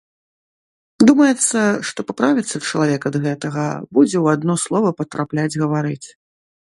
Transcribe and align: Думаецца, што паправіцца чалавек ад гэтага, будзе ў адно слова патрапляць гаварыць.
Думаецца, 1.09 1.59
што 1.89 1.99
паправіцца 2.09 2.57
чалавек 2.69 3.01
ад 3.09 3.15
гэтага, 3.25 3.67
будзе 3.99 4.17
ў 4.23 4.41
адно 4.41 4.53
слова 4.67 4.89
патрапляць 5.03 5.51
гаварыць. 5.67 6.07